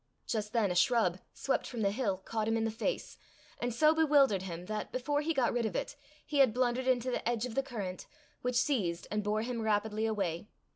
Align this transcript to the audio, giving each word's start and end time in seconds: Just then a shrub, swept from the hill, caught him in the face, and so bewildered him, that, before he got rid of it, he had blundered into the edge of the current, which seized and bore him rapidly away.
Just 0.25 0.51
then 0.51 0.71
a 0.71 0.75
shrub, 0.75 1.19
swept 1.31 1.67
from 1.67 1.81
the 1.83 1.91
hill, 1.91 2.17
caught 2.25 2.47
him 2.47 2.57
in 2.57 2.63
the 2.63 2.71
face, 2.71 3.19
and 3.59 3.71
so 3.71 3.93
bewildered 3.93 4.41
him, 4.41 4.65
that, 4.65 4.91
before 4.91 5.21
he 5.21 5.31
got 5.31 5.53
rid 5.53 5.67
of 5.67 5.75
it, 5.75 5.95
he 6.25 6.39
had 6.39 6.55
blundered 6.55 6.87
into 6.87 7.11
the 7.11 7.29
edge 7.29 7.45
of 7.45 7.53
the 7.53 7.61
current, 7.61 8.07
which 8.41 8.55
seized 8.55 9.05
and 9.11 9.21
bore 9.23 9.43
him 9.43 9.61
rapidly 9.61 10.07
away. 10.07 10.47